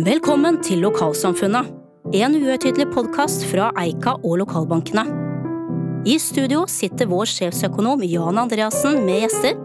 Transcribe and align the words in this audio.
Velkommen 0.00 0.56
til 0.64 0.80
Lokalsamfunnet, 0.80 1.66
en 2.16 2.34
uhøytidelig 2.38 2.86
podkast 2.94 3.42
fra 3.50 3.66
Eika 3.82 4.14
og 4.24 4.38
lokalbankene. 4.40 5.02
I 6.08 6.14
studio 6.22 6.62
sitter 6.70 7.10
vår 7.10 7.28
sjefsøkonom 7.28 8.00
Jan 8.08 8.38
Andreassen 8.40 9.02
med 9.04 9.26
gjester. 9.26 9.58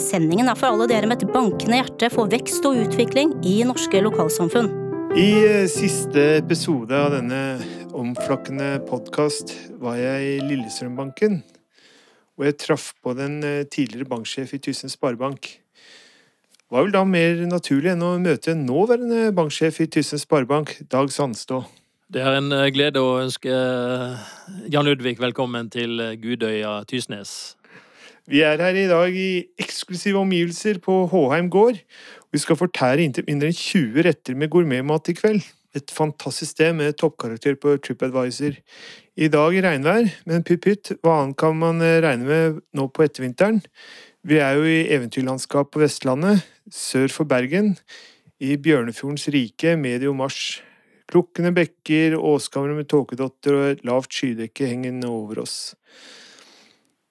Sendingen 0.00 0.48
er 0.48 0.56
for 0.56 0.70
alle 0.70 0.86
dere 0.88 1.10
med 1.10 1.26
et 1.26 1.34
bankende 1.34 1.82
hjerte 1.82 2.08
for 2.14 2.32
vekst 2.32 2.64
og 2.64 2.78
utvikling 2.86 3.34
i 3.44 3.58
norske 3.68 4.00
lokalsamfunn. 4.06 4.70
I 5.18 5.28
eh, 5.42 5.68
siste 5.68 6.24
episode 6.38 6.96
av 6.96 7.12
denne 7.18 7.42
omflakkende 7.92 8.78
podkast 8.88 9.52
var 9.82 10.00
jeg 10.00 10.32
i 10.38 10.40
Lillestrømbanken, 10.46 11.42
og 12.38 12.48
jeg 12.48 12.60
traff 12.64 12.94
på 13.04 13.12
den 13.18 13.42
eh, 13.44 13.66
tidligere 13.68 14.08
banksjef 14.14 14.56
i 14.56 14.64
Tysnes 14.70 14.96
Sparebank. 14.96 15.58
Hva 16.66 16.80
vel 16.82 16.90
da 16.90 17.04
mer 17.06 17.44
naturlig 17.46 17.92
enn 17.92 18.00
å 18.02 18.16
møte 18.18 18.50
nåværende 18.58 19.28
banksjef 19.38 19.76
i 19.84 19.84
Tysnes 19.86 20.24
Sparebank, 20.26 20.72
Dag 20.90 21.12
Sandstå? 21.14 21.60
Det 22.10 22.24
er 22.26 22.40
en 22.40 22.50
eh, 22.50 22.70
glede 22.74 22.98
å 22.98 23.20
ønske 23.20 23.52
eh, 23.54 24.24
Jan 24.74 24.88
Ludvig 24.88 25.14
velkommen 25.22 25.68
til 25.70 26.02
Gudøya 26.18 26.80
Tysnes. 26.90 27.54
Vi 28.26 28.42
er 28.42 28.58
her 28.58 28.74
i 28.74 28.88
dag 28.90 29.14
i 29.14 29.44
eksklusive 29.62 30.18
omgivelser 30.18 30.80
på 30.82 31.04
Håheim 31.12 31.52
gård. 31.54 31.78
Vi 32.34 32.42
skal 32.42 32.58
fortære 32.58 33.06
inntil 33.06 33.28
mindre 33.30 33.52
enn 33.52 33.60
20 33.60 34.02
retter 34.08 34.34
med 34.34 34.50
gourmetmat 34.50 35.12
i 35.12 35.14
kveld. 35.20 35.46
Et 35.78 35.94
fantastisk 35.94 36.56
sted 36.56 36.74
med 36.74 36.98
toppkarakter 36.98 37.54
på 37.62 37.76
TripAdvisor. 37.78 38.58
I 39.16 39.30
dag 39.30 39.54
regnvær, 39.62 40.10
men 40.26 40.42
pytt-pytt, 40.44 40.96
hva 40.98 41.20
annet 41.22 41.38
kan 41.38 41.54
man 41.62 41.78
eh, 41.78 42.00
regne 42.02 42.26
med 42.26 42.60
nå 42.74 42.90
på 42.90 43.06
ettervinteren? 43.06 43.62
Vi 44.26 44.40
er 44.42 44.58
jo 44.58 44.66
i 44.66 44.88
eventyrlandskap 44.90 45.70
på 45.70 45.84
Vestlandet, 45.84 46.42
sør 46.72 47.12
for 47.14 47.30
Bergen, 47.30 47.76
i 48.42 48.56
Bjørnefjordens 48.58 49.28
rike 49.32 49.76
medio 49.78 50.12
mars. 50.18 50.58
Klukkende 51.06 51.54
bekker, 51.54 52.18
åskammer 52.18 52.74
med 52.74 52.90
tåkedotter 52.90 53.54
og 53.54 53.68
et 53.70 53.84
lavt 53.86 54.18
skydekke 54.18 54.66
hengende 54.66 55.06
over 55.08 55.44
oss 55.46 55.76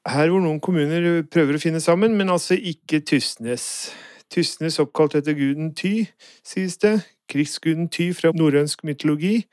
her 0.06 0.30
hvor 0.30 0.44
noen 0.44 0.62
kommuner 0.62 1.24
prøver 1.32 1.58
å 1.58 1.62
finne 1.62 1.82
sammen, 1.82 2.16
men 2.18 2.30
altså 2.30 2.58
ikke 2.58 3.02
Tysnes. 3.06 3.66
Tysnes 4.32 4.80
oppkalt 4.82 5.18
etter 5.18 5.38
guden 5.38 5.74
Ty, 5.78 6.06
sies 6.46 6.78
det. 6.82 7.00
Krigsguden 7.32 7.90
Ty 7.90 8.12
fra 8.18 8.32
norrønsk 8.36 8.84
mytologi. 8.86 9.46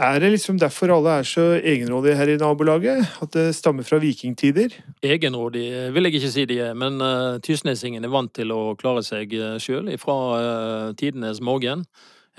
Er 0.00 0.16
det 0.16 0.30
liksom 0.32 0.56
derfor 0.56 0.88
alle 0.94 1.18
er 1.20 1.26
så 1.28 1.42
egenrådige 1.60 2.16
her 2.16 2.30
i 2.32 2.36
nabolaget? 2.40 3.02
At 3.20 3.34
det 3.36 3.50
stammer 3.52 3.84
fra 3.84 3.98
vikingtider? 4.00 4.72
Egenrådig 5.04 5.66
vil 5.92 6.08
jeg 6.08 6.14
ikke 6.16 6.30
si 6.32 6.44
de 6.48 6.56
er, 6.70 6.72
men 6.72 6.96
uh, 7.04 7.36
tysnesingen 7.44 8.06
er 8.06 8.12
vant 8.12 8.32
til 8.32 8.48
å 8.54 8.72
klare 8.80 9.02
seg 9.04 9.34
uh, 9.36 9.58
sjøl 9.60 9.90
fra 10.00 10.16
uh, 10.40 10.86
tidenes 10.96 11.42
morgen. 11.44 11.84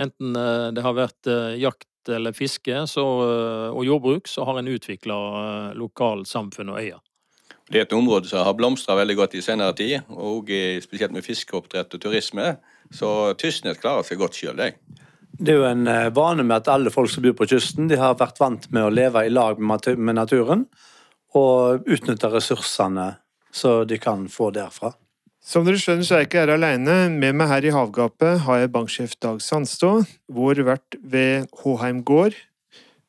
Enten 0.01 0.33
uh, 0.33 0.71
det 0.73 0.81
har 0.81 0.97
vært 0.97 1.29
jakt 1.61 1.85
eller 2.09 2.33
fiske 2.33 2.79
så, 2.89 3.05
eh, 3.27 3.69
og 3.69 3.85
jordbruk, 3.85 4.25
så 4.25 4.41
har 4.47 4.57
en 4.57 4.71
utvikla 4.73 5.17
uh, 5.29 5.77
lokalsamfunn 5.77 6.73
og 6.73 6.79
øyer. 6.81 6.97
Det 7.69 7.77
er 7.77 7.85
et 7.85 7.93
område 7.93 8.25
som 8.25 8.41
har 8.41 8.57
blomstra 8.57 8.95
veldig 8.97 9.19
godt 9.19 9.37
i 9.37 9.43
senere 9.45 9.75
tid, 9.77 10.09
og 10.09 10.49
spesielt 10.81 11.13
med 11.13 11.23
fiskeoppdrett 11.23 11.93
og 11.93 12.01
turisme. 12.01 12.55
Så 12.91 13.35
Tysnes 13.39 13.77
klarer 13.79 14.03
seg 14.03 14.19
godt 14.19 14.41
sjøl, 14.41 14.57
de. 14.57 14.73
Det 15.41 15.55
er 15.55 15.57
jo 15.57 15.65
en 15.65 15.87
eh, 15.89 16.11
vane 16.13 16.45
med 16.45 16.59
at 16.59 16.69
alle 16.69 16.91
folk 16.93 17.09
som 17.09 17.23
bor 17.25 17.33
på 17.39 17.47
kysten, 17.49 17.87
de 17.89 17.97
har 17.97 18.19
vært 18.19 18.37
vant 18.37 18.67
med 18.69 18.85
å 18.85 18.93
leve 18.93 19.23
i 19.25 19.33
lag 19.33 19.57
med 19.57 20.13
naturen 20.13 20.67
og 21.33 21.87
utnytte 21.89 22.29
ressursene 22.29 23.15
så 23.51 23.81
de 23.83 23.97
kan 23.97 24.27
få 24.29 24.51
derfra. 24.55 24.93
Som 25.41 25.65
dere 25.65 25.79
skjønner, 25.81 26.05
så 26.05 26.15
er 26.15 26.21
jeg 26.21 26.29
ikke 26.29 26.43
her 26.43 26.53
aleine. 26.53 26.95
Med 27.09 27.35
meg 27.35 27.49
her 27.49 27.65
i 27.65 27.73
havgapet 27.73 28.43
har 28.45 28.61
jeg 28.61 28.71
banksjef 28.75 29.15
Dag 29.23 29.41
Sandstå, 29.41 30.03
vår 30.29 30.61
vert 30.67 30.97
ved 31.01 31.49
Håheim 31.63 32.03
gård, 32.05 32.37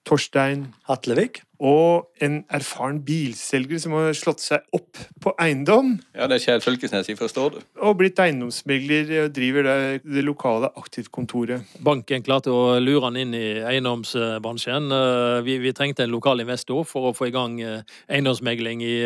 Torstein 0.09 0.67
Hatlevik 0.89 1.43
og 1.63 2.09
en 2.25 2.41
erfaren 2.51 2.99
bilselger 3.07 3.79
som 3.79 3.95
har 3.95 4.17
slått 4.19 4.43
seg 4.43 4.65
opp 4.75 4.99
på 5.23 5.31
eiendom. 5.41 5.93
Ja, 6.17 6.27
det 6.27 6.41
er 6.41 6.43
Kjell 6.43 6.65
Fylkesnes, 6.65 7.07
jeg 7.07 7.19
forstår 7.21 7.55
det. 7.55 7.63
Og 7.87 7.95
blitt 8.01 8.19
eiendomsmegler 8.19 9.13
og 9.21 9.37
driver 9.37 9.69
det, 9.69 9.77
det 10.03 10.25
lokale 10.27 10.73
aktivkontoret. 10.81 11.71
Banken 11.87 12.27
klarte 12.27 12.51
å 12.51 12.81
lure 12.83 13.07
han 13.07 13.21
inn 13.23 13.39
i 13.39 13.47
eiendomsbransjen. 13.63 14.91
Eh, 14.99 15.39
vi, 15.47 15.61
vi, 15.63 15.75
trengte 15.77 16.03
en 16.03 16.15
lokal 16.15 16.43
investor 16.43 16.83
for 16.89 17.13
å 17.13 17.17
få 17.17 17.31
i 17.31 17.35
gang 17.35 17.61
eh, 17.63 17.87
eiendomsmegling 18.11 18.83
i 18.83 18.97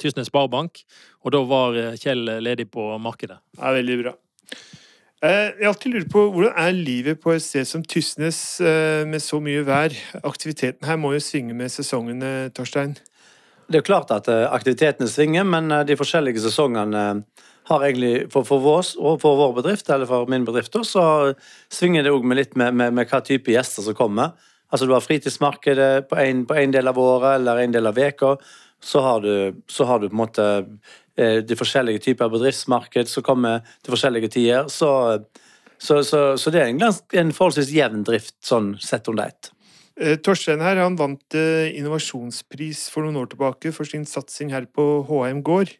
Tysnes 0.00 0.32
Sparebank. 0.32 0.86
Og 1.22 1.36
da 1.36 1.44
var 1.44 1.76
Kjell 2.00 2.24
ledig 2.40 2.70
på 2.72 2.88
markedet. 3.02 3.42
Det 3.52 3.68
er 3.68 3.82
veldig 3.82 4.04
bra. 4.06 4.16
Eh, 5.22 5.28
har 5.28 5.68
alltid 5.68 5.92
lurt 5.92 6.08
på 6.10 6.24
hvordan 6.34 6.56
er 6.58 6.72
livet 6.74 7.20
på 7.22 7.30
et 7.30 7.42
sted 7.44 7.66
som 7.68 7.84
Tysnes 7.86 8.58
eh, 8.58 9.04
med 9.06 9.22
så 9.22 9.38
mye 9.38 9.60
vær? 9.62 9.94
Aktiviteten 10.26 10.88
her 10.88 10.96
må 10.98 11.12
jo 11.14 11.20
svinge 11.22 11.54
med 11.54 11.70
sesongene, 11.70 12.50
Torstein? 12.50 12.96
Det 13.68 13.78
er 13.78 13.84
jo 13.84 13.86
klart 13.86 14.10
at 14.10 14.26
eh, 14.32 14.48
aktivitetene 14.50 15.06
svinger, 15.06 15.46
men 15.46 15.70
de 15.86 15.96
forskjellige 16.00 16.42
sesongene 16.42 17.04
har 17.70 17.84
egentlig 17.86 18.32
for, 18.34 18.42
for 18.48 18.64
vår, 18.64 18.82
for 19.22 19.38
vår 19.38 19.54
bedrift, 19.60 19.92
eller 19.94 20.10
for 20.10 20.26
min 20.26 20.48
bedrift, 20.48 20.74
så 20.90 21.04
svinger 21.70 22.02
det 22.02 22.10
òg 22.10 22.26
litt 22.34 22.58
med, 22.58 22.74
med, 22.74 22.98
med, 22.98 23.06
hva 23.06 23.22
type 23.22 23.54
gjester 23.54 23.86
som 23.86 23.94
kommer. 23.94 24.34
Altså 24.74 24.90
Du 24.90 24.96
har 24.96 25.06
fritidsmarkedet 25.06 26.08
på 26.10 26.18
en, 26.18 26.74
del 26.74 26.90
av 26.90 26.98
året 26.98 27.36
eller 27.36 27.62
en 27.62 27.78
del 27.78 27.86
av 27.86 27.94
veka. 27.94 28.34
Så 28.82 28.98
så 29.70 29.84
har 29.86 30.00
du 30.02 30.08
på 30.08 30.14
en 30.16 30.18
måte 30.18 30.46
de 31.16 31.56
forskjellige 31.58 32.00
typer 32.06 32.30
bedriftsmarked 32.32 33.10
som 33.10 33.24
kommer 33.26 33.60
til 33.82 33.92
forskjellige 33.92 34.30
tider. 34.32 34.70
Så, 34.72 34.88
så, 35.76 35.98
så, 36.06 36.22
så 36.40 36.52
det 36.54 36.62
er 36.62 36.70
en, 36.70 36.80
en 37.20 37.34
forholdsvis 37.36 37.74
jevn 37.74 38.06
drift, 38.08 38.38
sånn 38.46 38.72
sett 38.80 39.10
under 39.12 39.28
ett. 39.28 39.50
Eh, 40.00 40.16
Torstein 40.16 40.62
her, 40.64 40.80
han 40.80 40.96
vant 40.96 41.36
eh, 41.36 41.68
innovasjonspris 41.76 42.86
for 42.92 43.04
noen 43.04 43.20
år 43.20 43.28
tilbake 43.32 43.74
for 43.76 43.88
sin 43.88 44.06
satsing 44.08 44.52
her 44.54 44.64
på 44.64 45.04
HM 45.10 45.44
gård. 45.46 45.76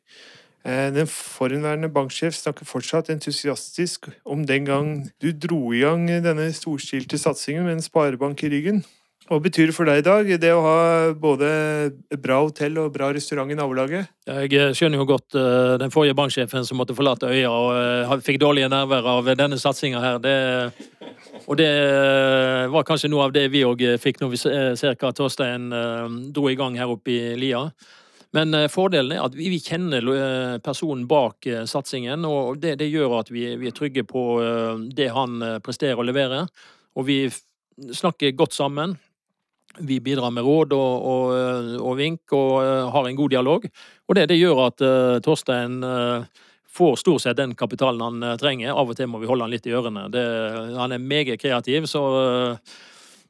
Den 0.63 1.09
forhenværende 1.11 1.89
banksjef 1.91 2.37
snakker 2.37 2.69
fortsatt 2.69 3.09
entusiastisk 3.11 4.07
om 4.23 4.45
den 4.47 4.69
gang 4.69 4.93
du 5.19 5.33
dro 5.35 5.73
i 5.75 5.81
gang 5.83 6.05
denne 6.07 6.45
storstilte 6.55 7.19
satsingen 7.19 7.67
med 7.67 7.81
en 7.81 7.83
sparebank 7.83 8.45
i 8.47 8.51
ryggen. 8.53 8.79
Hva 9.33 9.39
betyr 9.41 9.71
det 9.71 9.73
for 9.73 9.89
deg 9.89 10.03
i 10.03 10.05
dag, 10.05 10.27
det 10.43 10.49
å 10.53 10.61
ha 10.61 10.81
både 11.17 11.47
bra 12.21 12.43
hotell 12.43 12.75
og 12.83 12.91
bra 12.93 13.07
restaurant 13.17 13.49
i 13.49 13.55
nabolaget? 13.57 14.11
Jeg 14.29 14.75
skjønner 14.77 15.01
jo 15.01 15.07
godt 15.09 15.37
uh, 15.39 15.79
den 15.81 15.93
forrige 15.95 16.17
banksjefen 16.19 16.67
som 16.69 16.77
måtte 16.77 16.93
forlate 16.93 17.31
øya 17.33 17.49
og 17.49 17.71
uh, 17.73 18.13
fikk 18.21 18.37
dårlige 18.43 18.69
nerver 18.69 19.07
av 19.09 19.31
denne 19.41 19.57
satsinga 19.57 20.03
her. 20.03 20.19
Det, 20.21 20.35
og 21.47 21.57
det 21.57 21.69
var 22.75 22.85
kanskje 22.85 23.09
noe 23.09 23.31
av 23.31 23.33
det 23.33 23.47
vi 23.55 23.63
òg 23.65 23.81
fikk 24.03 24.21
når 24.21 24.35
vi 24.35 24.41
ser 24.43 24.99
hva 25.01 25.15
Torstein 25.17 25.73
dro 26.37 26.51
i 26.51 26.57
gang 26.59 26.77
her 26.77 26.93
oppe 26.93 27.15
i 27.15 27.31
Lia. 27.41 27.63
Men 28.37 28.53
fordelen 28.73 29.15
er 29.17 29.23
at 29.25 29.39
vi, 29.39 29.49
kjenner 29.65 30.59
personen 30.65 31.07
bak 31.09 31.49
satsingen, 31.69 32.29
og 32.29 32.61
det, 32.61 32.75
det 32.83 32.91
gjør 32.91 33.17
at 33.23 33.33
vi, 33.33 33.47
vi, 33.61 33.73
er 33.73 33.77
trygge 33.77 34.05
på 34.09 34.27
det 34.93 35.09
han 35.17 35.41
presterer 35.65 36.01
å 36.01 36.05
levere. 36.05 36.43
Og 37.01 37.09
vi 37.09 37.19
snakker 37.97 38.37
godt 38.37 38.57
sammen. 38.57 38.99
Vi 39.79 40.01
bidrar 40.01 40.31
med 40.31 40.45
råd 40.45 40.75
og, 40.77 41.05
og, 41.09 41.75
og 41.81 41.97
vink 41.97 42.33
og 42.37 42.53
uh, 42.61 42.91
har 42.93 43.09
en 43.09 43.17
god 43.17 43.33
dialog. 43.33 43.67
Og 44.09 44.17
det, 44.17 44.29
det 44.29 44.39
gjør 44.39 44.67
at 44.67 44.85
uh, 44.85 45.19
Torstein 45.25 45.81
uh, 45.85 46.25
får 46.73 46.97
stort 47.01 47.25
sett 47.25 47.41
den 47.41 47.55
kapitalen 47.57 48.03
han 48.05 48.39
trenger. 48.41 48.73
Av 48.73 48.89
og 48.89 48.97
til 48.97 49.09
må 49.09 49.21
vi 49.23 49.29
holde 49.31 49.47
han 49.47 49.53
litt 49.53 49.69
i 49.69 49.75
ørene. 49.77 50.07
Det, 50.13 50.25
han 50.77 50.93
er 50.93 51.01
meget 51.01 51.41
kreativ, 51.41 51.89
så 51.89 52.03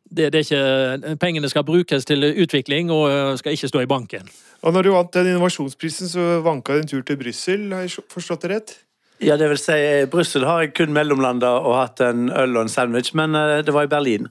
det, 0.05 0.29
det, 0.31 0.43
er 0.43 0.45
ikke 0.45 1.17
Pengene 1.19 1.51
skal 1.51 1.65
brukes 1.67 2.07
til 2.07 2.23
utvikling 2.23 2.93
og 2.95 3.41
skal 3.41 3.57
ikke 3.57 3.71
stå 3.71 3.83
i 3.83 3.91
banken. 3.91 4.31
Og 4.63 4.77
når 4.77 4.87
du 4.87 4.93
vant 4.95 5.11
den 5.17 5.33
innovasjonsprisen, 5.33 6.11
så 6.13 6.29
vanka 6.45 6.77
du 6.77 6.85
en 6.85 6.93
tur 6.93 7.03
til 7.03 7.19
Brussel, 7.19 7.67
har 7.75 7.83
jeg 7.83 8.07
forstått 8.15 8.47
det 8.47 8.53
rett? 8.53 8.77
Ja, 9.23 9.35
det 9.39 9.51
vil 9.51 9.59
si, 9.59 9.81
Brussel 10.11 10.47
har 10.47 10.63
jeg 10.63 10.75
kun 10.79 10.95
mellomlanda 10.95 11.57
og 11.65 11.81
hatt 11.81 12.03
en 12.07 12.29
øl 12.31 12.55
og 12.55 12.69
en 12.69 12.71
sandwich, 12.71 13.11
men 13.19 13.35
det 13.35 13.75
var 13.75 13.91
i 13.91 13.91
Berlin. 13.91 14.31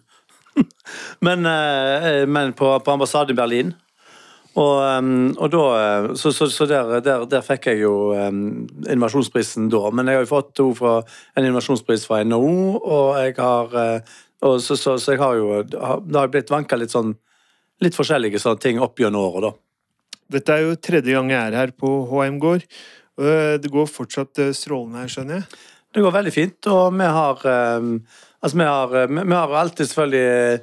men, 1.25 1.45
eh, 1.45 2.25
men 2.27 2.53
på, 2.53 2.73
på, 2.79 2.91
ambassaden 2.91 3.35
i 3.35 3.39
Berlin. 3.39 3.73
Og, 4.59 4.83
og 5.39 5.47
da 5.53 5.61
Så, 6.19 6.33
så, 6.35 6.49
så 6.51 6.65
der, 6.67 6.99
der, 6.99 7.23
der, 7.25 7.43
fikk 7.45 7.69
jeg 7.69 7.85
jo 7.85 8.11
um, 8.11 8.67
innovasjonsprisen 8.83 9.69
da. 9.71 9.85
Men 9.95 10.11
jeg 10.11 10.19
har 10.19 10.25
jo 10.25 10.31
fått 10.33 10.59
fra, 10.75 10.97
en 11.37 11.47
innovasjonspris 11.47 12.03
fra 12.09 12.19
NHO, 12.27 12.51
og 12.83 13.21
jeg 13.21 13.37
har 13.37 13.77
eh, 13.79 14.17
og 14.41 14.57
så, 14.59 14.75
så, 14.75 14.97
så, 14.97 15.13
jeg 15.13 15.21
har 15.21 15.37
jo 15.37 15.61
Det 15.63 15.79
har 16.17 16.31
blitt 16.33 16.49
vanka 16.51 16.75
litt 16.75 16.91
sånn 16.91 17.13
litt 17.81 17.95
forskjellige 17.97 18.37
sånne 18.41 18.61
ting 18.61 18.79
opp 18.81 18.99
gjennom 19.01 19.23
året, 19.25 19.45
da. 19.47 20.17
Dette 20.35 20.53
er 20.53 20.67
jo 20.67 20.75
tredje 20.77 21.15
gang 21.15 21.31
jeg 21.31 21.47
er 21.47 21.55
her 21.57 21.71
på 21.73 21.89
HM 22.11 22.37
gård. 22.41 22.65
Det 23.17 23.71
går 23.73 23.87
fortsatt 23.89 24.37
strålende 24.53 25.01
her, 25.01 25.09
skjønner 25.09 25.39
jeg? 25.39 25.47
Det 25.91 26.03
går 26.03 26.13
veldig 26.15 26.31
fint, 26.33 26.67
og 26.71 26.93
vi 26.95 27.07
har 27.11 27.47
um, 27.79 27.95
Altså, 28.41 28.57
vi 28.57 28.63
har, 28.63 28.95
eh, 28.95 29.23
vi 29.25 29.33
har 29.33 29.53
alltid 29.53 29.87
selvfølgelig 29.87 30.53
eh, 30.53 30.59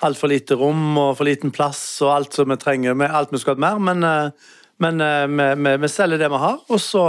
altfor 0.00 0.30
lite 0.32 0.56
rom 0.56 0.96
og 0.98 1.18
for 1.18 1.28
liten 1.28 1.52
plass 1.52 1.82
og 2.02 2.14
alt 2.14 2.38
som 2.38 2.48
vi 2.48 2.56
trenger. 2.56 2.96
Alt 3.04 3.32
vi 3.32 3.40
skulle 3.40 3.58
hatt 3.58 3.64
mer, 3.64 3.82
men, 3.92 4.02
eh, 4.02 4.54
men 4.80 5.04
vi, 5.36 5.50
vi, 5.60 5.76
vi, 5.84 5.92
selger 5.92 6.18
det 6.18 6.30
vi 6.32 6.40
har, 6.40 6.56
og 6.68 6.80
så, 6.80 7.04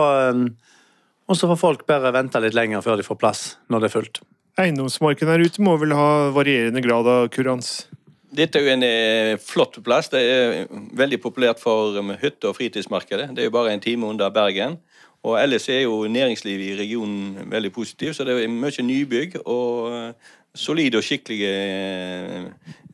og 1.25 1.39
så 1.39 1.49
får 1.49 1.57
folk 1.57 1.87
bare 1.87 2.11
vente 2.13 2.41
litt 2.43 2.53
lenger 2.53 2.83
før 2.85 2.99
de 2.99 3.07
får 3.07 3.17
plass 3.21 3.45
når 3.71 3.81
det 3.81 3.89
er 3.89 3.95
fullt. 3.95 4.21
Eiendomsmarkedet 4.59 5.31
her 5.31 5.45
ute 5.47 5.63
må 5.65 5.77
vel 5.81 5.95
ha 5.97 6.09
varierende 6.35 6.83
grad 6.85 7.07
av 7.09 7.31
kurans? 7.33 7.87
Dette 8.33 8.59
er 8.59 8.67
jo 8.67 8.75
en 8.75 9.39
flott 9.41 9.79
plass. 9.85 10.11
Det 10.11 10.19
er 10.19 10.67
veldig 10.99 11.21
populært 11.23 11.63
for 11.63 11.95
hytte- 12.21 12.51
og 12.51 12.57
fritidsmarkedet. 12.59 13.31
Det 13.33 13.41
er 13.41 13.49
jo 13.49 13.55
bare 13.55 13.73
en 13.73 13.81
time 13.81 14.09
under 14.09 14.29
Bergen. 14.33 14.77
Og 15.23 15.37
ellers 15.39 15.69
er 15.69 15.85
jo 15.85 16.07
næringslivet 16.07 16.65
i 16.65 16.79
regionen 16.79 17.51
veldig 17.51 17.71
positivt, 17.71 18.15
så 18.15 18.25
det 18.27 18.33
er 18.43 18.49
mye 18.51 18.83
nybygg 18.83 19.37
og 19.45 19.93
eh, 19.95 20.31
solide 20.55 20.99
og 20.99 21.05
skikkelige 21.07 21.51
eh, 21.53 22.49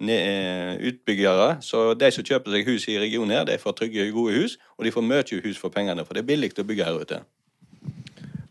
eh, 0.10 0.76
utbyggere. 0.92 1.56
Så 1.66 1.96
de 1.98 2.12
som 2.14 2.28
kjøper 2.28 2.54
seg 2.54 2.70
hus 2.70 2.86
i 2.88 3.00
regionen 3.02 3.34
her, 3.34 3.48
de 3.50 3.58
får 3.58 3.80
trygge, 3.80 4.12
gode 4.14 4.36
hus, 4.38 4.60
og 4.78 4.86
de 4.86 4.94
får 4.94 5.08
mye 5.08 5.42
hus 5.48 5.58
for 5.58 5.74
pengene, 5.74 6.06
for 6.06 6.14
det 6.14 6.22
er 6.22 6.30
billig 6.30 6.52
å 6.54 6.68
bygge 6.70 6.86
her 6.86 7.02
ute. 7.02 7.24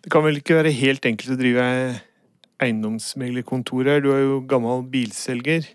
Det 0.03 0.11
kan 0.11 0.27
vel 0.27 0.43
ikke 0.43 0.59
være 0.59 0.75
helt 0.75 1.07
enkelt 1.07 1.37
å 1.37 1.39
drive 1.39 1.69
eiendomsmeglerkontor 2.59 3.93
her. 3.93 4.03
Du 4.03 4.11
er 4.11 4.25
jo 4.25 4.43
gammel 4.51 4.83
bilselger 4.91 5.71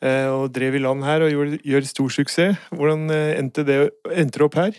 og 0.00 0.52
drev 0.52 0.76
i 0.76 0.80
land 0.80 1.04
her 1.04 1.24
og 1.24 1.56
gjør, 1.60 1.88
stor 1.88 2.12
suksess. 2.12 2.60
Hvordan 2.72 3.12
endte 3.12 3.64
det 3.68 3.80
endte 4.16 4.44
opp 4.44 4.56
her? 4.60 4.76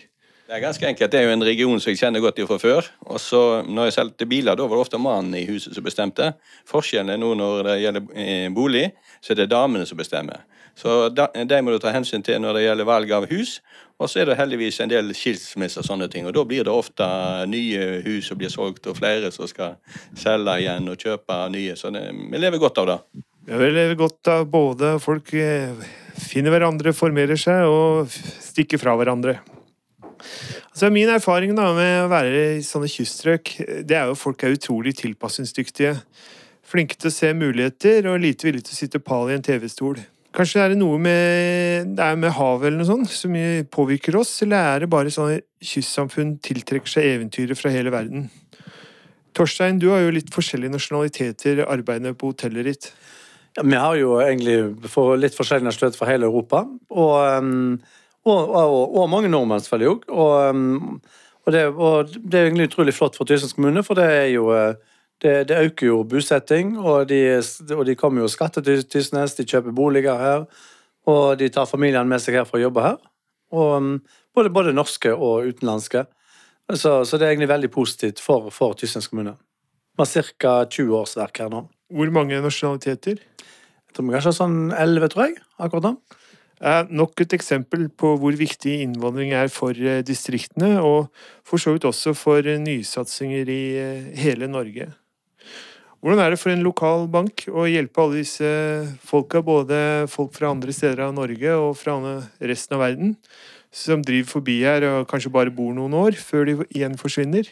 Det 0.52 0.58
er 0.58 0.66
ganske 0.66 0.84
enkelt. 0.84 1.08
Det 1.08 1.16
er 1.16 1.22
jo 1.24 1.32
en 1.32 1.44
region 1.46 1.78
som 1.80 1.88
jeg 1.88 1.98
kjenner 2.02 2.20
godt 2.20 2.42
fra 2.44 2.58
før. 2.60 2.88
Og 3.08 3.20
så 3.24 3.62
når 3.64 3.86
jeg 3.86 3.92
solgte 3.94 4.26
biler, 4.28 4.52
da 4.52 4.66
var 4.68 4.76
det 4.76 4.84
ofte 4.84 4.98
mannen 5.00 5.32
i 5.38 5.46
huset 5.48 5.72
som 5.72 5.84
bestemte. 5.86 6.26
Forskjellen 6.68 7.08
er 7.14 7.20
nå 7.22 7.30
når 7.40 7.62
det 7.64 7.76
gjelder 7.80 8.10
eh, 8.20 8.48
bolig, 8.52 8.82
så 9.24 9.32
er 9.32 9.38
det 9.38 9.46
damene 9.48 9.86
som 9.88 9.96
bestemmer. 9.96 10.42
Så 10.76 11.06
det 11.08 11.30
de 11.48 11.60
må 11.64 11.72
du 11.72 11.78
ta 11.80 11.88
hensyn 11.94 12.20
til 12.20 12.36
når 12.44 12.58
det 12.58 12.64
gjelder 12.66 12.88
valg 12.90 13.14
av 13.16 13.24
hus. 13.30 13.54
Og 13.96 14.10
så 14.12 14.20
er 14.20 14.28
det 14.28 14.36
heldigvis 14.42 14.82
en 14.84 14.92
del 14.92 15.08
skilsmisser 15.16 15.80
og 15.80 15.88
sånne 15.88 16.10
ting. 16.12 16.28
Og 16.28 16.36
da 16.36 16.44
blir 16.44 16.68
det 16.68 16.74
ofte 16.74 17.08
nye 17.48 17.88
hus 18.04 18.28
som 18.28 18.36
blir 18.36 18.52
solgt, 18.52 18.90
og 18.92 19.00
flere 19.00 19.32
som 19.32 19.48
skal 19.48 19.78
selge 20.12 20.58
igjen 20.66 20.92
og 20.92 21.00
kjøpe 21.00 21.40
nye. 21.56 21.78
Så 21.80 21.94
det, 21.96 22.04
vi 22.12 22.42
lever 22.44 22.60
godt 22.60 22.82
av 22.84 22.90
det. 22.92 22.98
Vi 23.48 23.72
lever 23.72 23.96
godt 24.04 24.34
av 24.36 24.44
både 24.52 24.98
folk 25.00 25.32
eh, 25.32 25.88
finner 26.28 26.52
hverandre, 26.52 26.92
formerer 26.92 27.40
seg 27.40 27.72
og 27.72 28.12
stikker 28.12 28.84
fra 28.84 29.00
hverandre. 29.00 29.38
Altså 30.70 30.90
Min 30.94 31.10
erfaring 31.12 31.54
da 31.56 31.68
med 31.76 32.04
å 32.04 32.10
være 32.12 32.44
i 32.58 32.64
sånne 32.66 32.90
kyststrøk, 32.90 33.54
det 33.86 33.98
er 33.98 34.08
jo 34.08 34.16
at 34.16 34.22
folk 34.22 34.42
er 34.42 34.56
utrolig 34.56 34.94
tilpasningsdyktige. 35.00 35.96
Flinke 36.72 36.96
til 36.96 37.10
å 37.10 37.14
se 37.14 37.32
muligheter 37.36 38.08
og 38.08 38.22
lite 38.22 38.48
villige 38.48 38.70
til 38.70 38.76
å 38.76 38.80
sitte 38.80 39.02
pal 39.02 39.30
i 39.30 39.36
en 39.36 39.44
TV-stol. 39.44 40.00
Kanskje 40.32 40.62
er 40.62 40.72
det 40.72 40.78
noe 40.80 40.96
med, 40.96 41.90
det 41.98 42.04
er 42.06 42.16
med 42.16 42.32
havet 42.32 42.70
eller 42.70 42.80
noe 42.80 42.88
sånt 42.88 43.10
som 43.12 43.34
påvirker 43.68 44.16
oss, 44.16 44.38
eller 44.46 44.70
er 44.70 44.84
det 44.84 44.92
bare 44.94 45.12
sånne 45.12 45.42
kystsamfunn 45.60 46.38
tiltrekker 46.40 46.88
seg 46.88 47.08
eventyret 47.18 47.58
fra 47.58 47.72
hele 47.74 47.92
verden? 47.92 48.30
Torstein, 49.36 49.80
du 49.80 49.90
har 49.92 50.00
jo 50.04 50.12
litt 50.12 50.32
forskjellige 50.32 50.72
nasjonaliteter 50.72 51.64
arbeidende 51.66 52.14
på 52.16 52.32
hotellet 52.32 52.68
ditt. 52.68 52.88
Ja, 53.56 53.64
vi 53.64 53.76
har 53.76 53.96
jo 54.00 54.14
egentlig 54.24 54.56
litt 55.20 55.36
forskjellig 55.36 55.68
nasjonalitet 55.68 55.98
fra 56.00 56.08
hele 56.08 56.28
Europa. 56.28 56.64
Og, 56.92 57.14
um, 57.36 57.76
og, 58.24 58.54
og, 58.54 58.96
og 59.00 59.10
mange 59.10 59.30
nordmenn, 59.30 59.62
selvfølgelig 59.64 59.92
òg. 59.92 60.08
Og, 60.14 60.32
um, 60.50 61.00
og, 61.42 61.52
det, 61.52 61.62
er 62.38 62.46
egentlig 62.46 62.68
utrolig 62.70 62.94
flott 62.94 63.18
for 63.18 63.26
Tysnes 63.26 63.54
kommune, 63.56 63.82
for 63.82 63.98
det 63.98 64.06
er 64.06 64.28
jo 64.30 64.52
eh, 64.54 64.76
det, 65.22 65.48
det 65.50 65.58
øker 65.58 65.86
jo 65.86 66.02
bosetting, 66.06 66.76
og 66.78 67.08
de, 67.10 67.40
og 67.74 67.86
de 67.86 67.96
kommer 67.98 68.22
jo 68.22 68.28
og 68.30 68.34
skatter 68.34 68.62
til 68.62 68.84
Tysnes, 68.86 69.34
de 69.34 69.46
kjøper 69.46 69.74
boliger 69.74 70.18
her, 70.22 70.44
og 71.10 71.38
de 71.38 71.50
tar 71.50 71.66
familiene 71.66 72.06
med 72.06 72.22
seg 72.22 72.38
her 72.38 72.46
for 72.46 72.60
å 72.60 72.66
jobbe 72.68 72.86
her. 72.86 72.98
Og 73.52 73.76
um, 73.76 73.94
både, 74.34 74.54
både 74.54 74.76
norske 74.76 75.10
og 75.14 75.48
utenlandske. 75.50 76.06
Så, 76.72 77.02
så 77.04 77.18
det 77.18 77.26
er 77.26 77.34
egentlig 77.34 77.50
veldig 77.50 77.72
positivt 77.74 78.22
for, 78.22 78.46
for 78.54 78.78
Tysnes 78.78 79.10
kommune. 79.10 79.34
Vi 79.98 80.06
har 80.06 80.32
ca. 80.38 80.54
20 80.70 80.94
årsverk 81.02 81.42
her 81.42 81.50
nå. 81.52 81.66
Hvor 81.92 82.14
mange 82.14 82.38
nasjonaliteter? 82.40 83.18
Jeg 83.18 83.96
tror 83.96 84.06
vi 84.06 84.14
kanskje 84.14 84.30
har 84.30 84.38
sånn 84.38 84.60
11, 84.72 85.10
tror 85.12 85.26
jeg, 85.26 85.40
akkurat 85.60 85.90
nå. 85.90 86.20
Nok 86.90 87.20
et 87.24 87.34
eksempel 87.34 87.88
på 87.90 88.14
hvor 88.20 88.34
viktig 88.38 88.82
innvandring 88.84 89.32
er 89.34 89.48
for 89.50 89.74
eh, 89.74 90.02
distriktene, 90.06 90.78
og 90.80 91.10
for 91.44 91.58
så 91.58 91.74
vidt 91.74 91.86
også 91.88 92.14
for 92.14 92.42
nysatsinger 92.42 93.50
i 93.50 93.62
eh, 93.78 94.10
hele 94.22 94.46
Norge. 94.46 94.92
Hvordan 96.02 96.18
er 96.18 96.30
det 96.30 96.40
for 96.42 96.50
en 96.50 96.64
lokal 96.66 97.06
bank 97.10 97.44
å 97.46 97.66
hjelpe 97.70 98.02
alle 98.02 98.22
disse 98.24 98.46
folka, 99.06 99.42
både 99.42 100.08
folk 100.10 100.34
fra 100.34 100.50
andre 100.50 100.74
steder 100.74 101.04
av 101.06 101.14
Norge 101.14 101.54
og 101.54 101.76
fra 101.78 101.94
resten 102.42 102.74
av 102.74 102.82
verden, 102.82 103.16
som 103.70 104.02
driver 104.02 104.30
forbi 104.30 104.58
her 104.66 104.86
og 104.88 105.06
kanskje 105.10 105.30
bare 105.32 105.54
bor 105.54 105.70
noen 105.74 105.94
år, 105.94 106.18
før 106.18 106.48
de 106.48 106.56
igjen 106.74 106.98
forsvinner? 106.98 107.46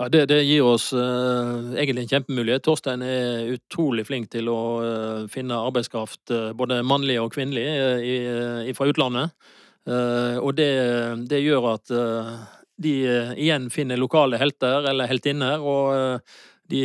Ja, 0.00 0.06
det, 0.08 0.20
det 0.30 0.38
gir 0.48 0.64
oss 0.64 0.94
uh, 0.96 1.74
egentlig 1.76 2.06
en 2.06 2.12
kjempemulighet. 2.14 2.62
Torstein 2.64 3.02
er 3.04 3.50
utrolig 3.52 4.06
flink 4.08 4.30
til 4.32 4.46
å 4.48 4.60
uh, 4.80 5.26
finne 5.28 5.58
arbeidskraft, 5.60 6.22
uh, 6.32 6.52
både 6.56 6.78
mannlig 6.88 7.18
og 7.20 7.34
kvinnelig, 7.34 7.66
i, 8.00 8.14
eh, 8.24 8.70
fra 8.76 8.88
utlandet. 8.88 9.34
Og 9.90 10.52
det, 10.54 10.70
det 11.26 11.38
gjør 11.40 11.64
at 11.72 11.90
de 12.84 12.92
igjen 13.40 13.64
finner 13.72 13.98
lokale 13.98 14.38
helter 14.38 14.84
eller 14.86 15.08
heltinner, 15.08 15.64
og 15.64 16.20
de 16.70 16.82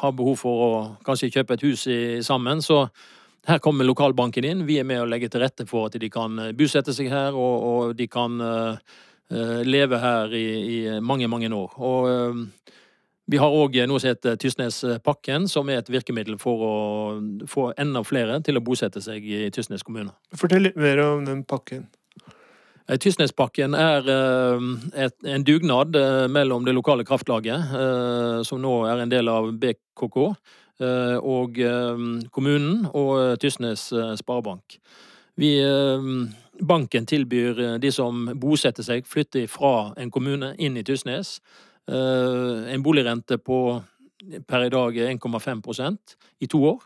har 0.00 0.14
behov 0.16 0.40
for 0.40 0.64
å 0.64 0.70
kanskje 1.06 1.30
kjøpe 1.36 1.54
et 1.54 1.64
hus 1.68 1.84
i, 1.92 2.00
sammen. 2.24 2.64
Så 2.64 2.80
her 3.46 3.60
kommer 3.62 3.86
lokalbanken 3.86 4.48
inn. 4.48 4.64
Vi 4.66 4.80
er 4.80 4.88
med 4.88 5.04
å 5.04 5.06
legge 5.06 5.30
til 5.30 5.44
rette 5.44 5.68
for 5.68 5.90
at 5.90 6.00
de 6.00 6.10
kan 6.10 6.40
bosette 6.58 6.96
seg 6.96 7.12
her, 7.12 7.36
og, 7.36 7.68
og 7.68 7.94
de 8.00 8.08
kan 8.10 8.40
eh, 8.40 8.98
leve 9.64 9.98
her 10.02 10.34
i, 10.36 10.46
i 10.76 10.78
mange, 11.00 11.28
mange 11.30 11.48
år. 11.56 11.74
Og 11.80 12.10
eh, 12.10 12.72
vi 13.32 13.38
har 13.38 13.54
òg 13.54 13.78
noe 13.88 14.02
som 14.02 14.10
heter 14.10 14.36
Tysnespakken, 14.40 15.46
som 15.48 15.70
er 15.70 15.80
et 15.80 15.90
virkemiddel 15.92 16.36
for 16.42 16.66
å 16.66 16.74
få 17.48 17.70
enda 17.80 18.02
flere 18.04 18.40
til 18.44 18.58
å 18.58 18.64
bosette 18.64 19.00
seg 19.04 19.24
i 19.24 19.46
Tysnes 19.54 19.84
kommune. 19.86 20.12
Fortell 20.36 20.66
litt 20.66 20.80
mer 20.80 21.00
om 21.04 21.24
den 21.28 21.44
pakken. 21.48 21.86
Eh, 22.88 22.98
Tysnespakken 22.98 23.76
er 23.78 24.10
eh, 24.10 24.66
et, 25.06 25.16
en 25.24 25.46
dugnad 25.46 25.96
eh, 25.96 26.26
mellom 26.32 26.66
det 26.66 26.74
lokale 26.76 27.06
kraftlaget, 27.08 27.72
eh, 27.78 28.42
som 28.46 28.60
nå 28.62 28.74
er 28.90 29.04
en 29.04 29.12
del 29.12 29.30
av 29.30 29.52
BKK, 29.62 30.18
eh, 30.82 31.16
og 31.22 31.62
eh, 31.62 32.04
kommunen 32.34 32.84
og 32.90 33.14
eh, 33.20 33.34
Tysnes 33.42 33.88
eh, 33.94 34.12
Sparebank. 34.18 34.80
Vi, 35.36 35.62
eh, 35.64 36.02
banken 36.60 37.06
tilbyr 37.06 37.60
eh, 37.60 37.74
de 37.80 37.92
som 37.92 38.26
bosetter 38.36 38.84
seg, 38.84 39.06
flytter 39.08 39.48
fra 39.48 39.92
en 39.96 40.10
kommune 40.12 40.52
inn 40.60 40.76
i 40.76 40.84
Tysnes, 40.84 41.38
eh, 41.88 42.72
en 42.74 42.84
boligrente 42.84 43.38
på 43.40 43.82
per 44.46 44.66
i 44.68 44.70
dag 44.70 44.96
1,5% 45.08 46.16
i 46.40 46.46
to 46.46 46.60
år. 46.68 46.82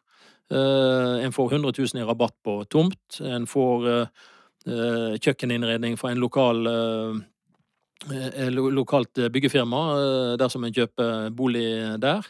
En 0.48 1.32
får 1.34 1.50
100 1.52 1.72
000 1.74 2.00
i 2.00 2.04
rabatt 2.06 2.32
på 2.46 2.52
tomt. 2.70 3.18
En 3.20 3.48
får 3.50 4.06
kjøkkeninnredning 5.18 5.98
fra 5.98 6.12
en 6.14 6.22
lokal 6.22 6.62
lo- 8.54 8.70
lokalt 8.70 9.20
byggefirma 9.34 9.80
dersom 10.38 10.64
en 10.64 10.72
kjøper 10.72 11.34
bolig 11.34 11.66
der. 12.00 12.22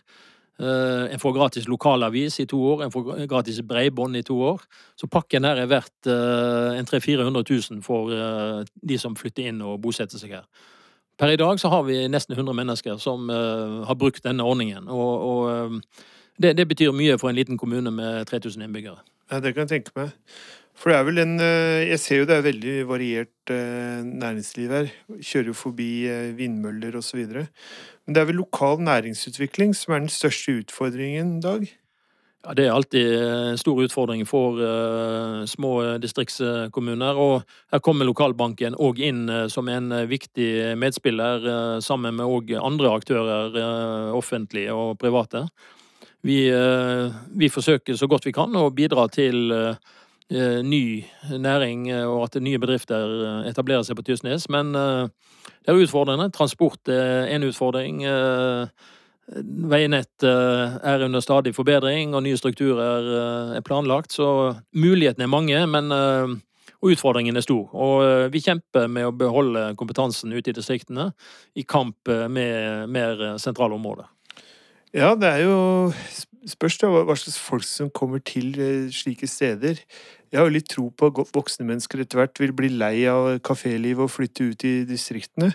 Eh, 0.61 1.13
En 1.13 1.21
får 1.21 1.33
gratis 1.33 1.69
lokalavis 1.69 2.41
i 2.41 2.47
to 2.47 2.57
år, 2.57 2.85
en 2.85 2.93
får 2.93 3.27
gratis 3.29 3.61
bredbånd 3.61 4.17
i 4.17 4.23
to 4.23 4.39
år. 4.41 4.63
Så 4.97 5.07
pakken 5.07 5.45
her 5.45 5.61
er 5.61 5.69
verdt 5.69 6.09
eh, 6.09 6.79
en 6.79 6.89
300 6.89 7.29
000-400 7.29 7.73
000 7.73 7.83
for 7.85 8.13
eh, 8.13 8.65
de 8.89 8.99
som 8.99 9.17
flytter 9.17 9.51
inn 9.51 9.61
og 9.63 9.81
bosetter 9.85 10.19
seg 10.19 10.39
her. 10.39 10.47
Per 11.17 11.33
i 11.33 11.37
dag 11.41 11.61
så 11.61 11.69
har 11.73 11.85
vi 11.85 12.03
nesten 12.09 12.37
100 12.37 12.53
mennesker 12.53 12.99
som 13.01 13.31
har 13.31 13.97
brukt 13.97 14.21
denne 14.21 14.45
ordningen. 14.45 14.85
Og, 14.93 15.23
og 15.25 15.79
det, 16.37 16.51
det 16.59 16.67
betyr 16.69 16.93
mye 16.93 17.17
for 17.17 17.31
en 17.31 17.39
liten 17.39 17.57
kommune 17.57 17.89
med 17.91 18.27
3000 18.29 18.67
innbyggere. 18.67 19.01
Ja, 19.31 19.41
det 19.41 19.55
kan 19.55 19.65
jeg 19.65 19.71
tenke 19.71 19.95
meg. 19.97 20.13
For 20.77 20.93
det 20.93 20.99
er 20.99 21.07
vel 21.09 21.23
en 21.23 21.39
eh, 21.41 21.87
Jeg 21.89 22.03
ser 22.03 22.21
jo 22.21 22.29
det 22.29 22.37
er 22.37 22.45
veldig 22.45 22.75
variert 22.91 23.53
eh, 23.53 24.05
næringsliv 24.05 24.75
her. 24.75 24.93
Kjører 25.17 25.51
jo 25.51 25.57
forbi 25.57 25.91
eh, 26.11 26.37
vindmøller 26.37 26.99
osv. 27.01 27.25
Men 27.33 28.15
det 28.15 28.21
er 28.21 28.29
vel 28.29 28.43
lokal 28.43 28.83
næringsutvikling 28.85 29.75
som 29.77 29.97
er 29.97 30.05
den 30.05 30.13
største 30.13 30.61
utfordringen, 30.61 31.41
Dag? 31.41 31.67
Ja, 32.45 32.53
Det 32.55 32.67
er 32.67 32.75
alltid 32.77 33.15
en 33.17 33.59
stor 33.59 33.81
utfordring 33.83 34.23
for 34.29 34.61
uh, 34.61 35.43
små 35.51 35.99
distriktskommuner. 35.99 37.19
Og 37.19 37.43
her 37.73 37.83
kommer 37.83 38.07
lokalbanken 38.07 38.77
òg 38.79 39.01
inn 39.03 39.25
uh, 39.27 39.49
som 39.51 39.67
en 39.67 39.91
viktig 40.07 40.77
medspiller, 40.79 41.43
uh, 41.43 41.81
sammen 41.83 42.15
med 42.15 42.55
andre 42.61 42.93
aktører, 42.93 43.59
offentlige 44.15 44.75
og 44.75 44.95
private. 44.99 45.49
Vi, 46.23 46.51
vi 47.39 47.49
forsøker 47.49 47.95
så 47.95 48.07
godt 48.11 48.27
vi 48.27 48.33
kan 48.35 48.55
å 48.59 48.71
bidra 48.75 49.05
til 49.09 49.53
ny 50.33 51.05
næring, 51.31 51.89
eh, 51.91 52.05
og 52.05 52.25
at 52.27 52.43
nye 52.43 52.59
bedrifter 52.59 53.13
eh, 53.27 53.49
etablerer 53.51 53.85
seg 53.87 53.99
på 53.99 54.03
Tysnes. 54.07 54.49
Men 54.51 54.75
eh, 54.75 55.07
det 55.63 55.73
er 55.73 55.83
utfordrende. 55.85 56.31
Transport 56.35 56.89
er 56.89 57.31
en 57.35 57.47
utfordring. 57.47 58.05
eh, 58.05 58.67
Veinett 59.71 60.23
eh, 60.23 60.77
er 60.87 61.03
under 61.03 61.21
stadig 61.21 61.55
forbedring, 61.55 62.15
og 62.15 62.23
nye 62.23 62.39
strukturer 62.39 63.07
eh, 63.13 63.57
er 63.59 63.65
planlagt. 63.67 64.13
Så 64.13 64.27
mulighetene 64.75 65.27
er 65.27 65.33
mange, 65.33 65.63
men 65.67 65.95
eh, 65.95 66.35
utfordringen 66.87 67.37
er 67.37 67.47
stor. 67.47 67.71
Og 67.75 68.05
eh, 68.07 68.27
vi 68.35 68.43
kjemper 68.43 68.87
med 68.91 69.09
å 69.09 69.15
beholde 69.15 69.73
kompetansen 69.79 70.35
ute 70.35 70.51
i 70.51 70.59
distriktene 70.59 71.11
i 71.55 71.67
kamp 71.67 72.11
eh, 72.11 72.27
med 72.31 72.91
mer 72.91 73.39
sentrale 73.43 73.79
områder. 73.79 74.11
Ja, 74.97 75.13
det 75.13 75.29
er 75.29 75.43
jo 75.45 75.93
Spørs 76.47 76.77
da 76.79 76.89
hva 76.89 77.15
slags 77.19 77.41
folk 77.43 77.65
som 77.67 77.89
kommer 77.91 78.21
til 78.23 78.53
eh, 78.63 78.85
slike 78.95 79.27
steder. 79.27 79.81
Jeg 80.31 80.39
har 80.39 80.47
jo 80.47 80.53
litt 80.55 80.69
tro 80.71 80.85
på 80.95 81.09
at 81.11 81.33
voksne 81.35 81.67
mennesker 81.67 82.05
etter 82.05 82.21
hvert 82.21 82.39
vil 82.39 82.53
bli 82.55 82.71
lei 82.71 83.03
av 83.11 83.41
kafélivet 83.43 84.05
og 84.05 84.13
flytte 84.15 84.47
ut 84.53 84.63
i 84.63 84.73
distriktene. 84.87 85.49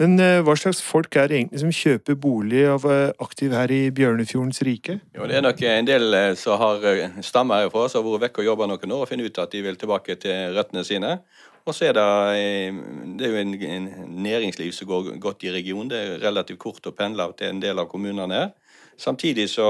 Men 0.00 0.16
eh, 0.24 0.38
hva 0.40 0.56
slags 0.56 0.80
folk 0.80 1.12
er 1.20 1.28
det 1.28 1.42
egentlig 1.42 1.60
som 1.60 1.74
kjøper 1.76 2.16
bolig 2.16 2.64
av 2.72 2.88
eh, 2.88 3.12
aktiv 3.20 3.52
her 3.52 3.68
i 3.68 3.82
Bjørnefjordens 3.92 4.64
rike? 4.64 4.96
Jo, 5.12 5.28
Det 5.28 5.36
er 5.36 5.44
nok 5.44 5.60
en 5.74 5.92
del 5.92 6.20
som 6.40 6.56
har 6.62 6.88
stammer 7.20 7.66
herfra, 7.66 7.84
som 7.92 8.00
har 8.00 8.16
vært 8.16 8.30
vekk 8.30 8.40
og 8.46 8.48
jobba 8.48 8.72
noen 8.72 8.96
år 8.96 9.04
og 9.04 9.12
funnet 9.12 9.28
ut 9.28 9.44
at 9.44 9.52
de 9.52 9.64
vil 9.68 9.76
tilbake 9.76 10.16
til 10.24 10.56
røttene 10.56 10.88
sine. 10.88 11.18
Og 11.68 11.76
så 11.76 11.90
er 11.92 11.96
det, 11.96 12.08
det 13.20 13.28
er 13.28 13.30
jo 13.32 13.44
en, 13.44 13.54
en 13.76 13.86
næringsliv 14.24 14.72
som 14.72 14.88
går 14.88 15.14
godt 15.20 15.44
i 15.44 15.52
regionen. 15.52 15.92
Det 15.92 16.00
er 16.00 16.20
relativt 16.24 16.60
kort 16.64 16.88
å 16.88 16.96
pendle 16.96 17.28
til 17.36 17.52
en 17.52 17.60
del 17.60 17.80
av 17.80 17.92
kommunene 17.92 18.40
her. 18.40 18.52
Samtidig 19.00 19.48
så, 19.52 19.66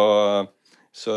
så 0.93 1.15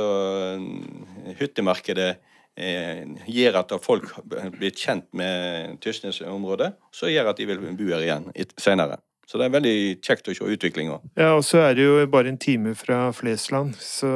hyttemarkedet 1.39 2.11
eh, 2.57 3.03
gjør 3.29 3.59
at 3.63 3.75
folk 3.83 4.09
blir 4.55 4.73
kjent 4.75 5.09
med 5.17 5.77
Tysnes-området, 5.83 6.73
så 6.93 7.11
gjør 7.11 7.33
at 7.33 7.41
de 7.41 7.49
vil 7.49 7.61
bo 7.67 7.91
her 7.91 8.05
igjen 8.05 8.31
senere. 8.59 9.01
Så 9.27 9.39
det 9.39 9.49
er 9.49 9.55
veldig 9.57 9.77
kjekt 10.05 10.29
å 10.31 10.33
se 10.37 10.45
utviklinga. 10.55 11.01
Ja, 11.19 11.33
og 11.35 11.43
så 11.43 11.59
er 11.65 11.75
det 11.75 11.83
jo 11.83 11.99
bare 12.11 12.31
en 12.31 12.39
time 12.39 12.71
fra 12.79 13.09
Flesland, 13.15 13.75
så 13.83 14.09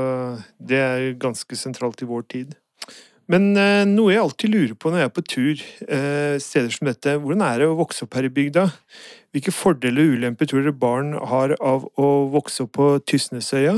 det 0.55 0.79
er 0.79 1.07
jo 1.09 1.17
ganske 1.19 1.57
sentralt 1.59 2.03
i 2.03 2.07
vår 2.07 2.27
tid. 2.31 2.53
Men 3.31 3.51
eh, 3.59 3.83
noe 3.87 4.13
jeg 4.13 4.23
alltid 4.23 4.51
lurer 4.51 4.77
på 4.79 4.91
når 4.91 5.03
jeg 5.03 5.09
er 5.09 5.15
på 5.15 5.25
tur 5.27 5.63
eh, 5.87 6.37
steder 6.41 6.71
som 6.73 6.87
dette, 6.87 7.17
hvordan 7.19 7.43
er 7.45 7.61
det 7.61 7.67
å 7.69 7.77
vokse 7.79 8.07
opp 8.07 8.15
her 8.17 8.27
i 8.27 8.31
bygda? 8.33 8.65
Hvilke 9.31 9.53
fordeler 9.55 10.09
og 10.09 10.17
ulemper 10.17 10.49
tror 10.49 10.65
dere 10.65 10.75
barn 10.75 11.13
har 11.15 11.53
av 11.63 11.85
å 11.95 12.07
vokse 12.33 12.65
opp 12.65 12.73
på 12.75 12.87
Tysnesøya? 13.07 13.77